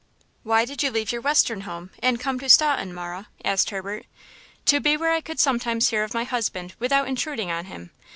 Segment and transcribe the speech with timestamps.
[0.41, 4.07] "Why did you leave your western home and come to Staunton, Marah?" asked Herbert.
[4.65, 7.91] "To be where I could sometimes hear of my husband without intruding on him.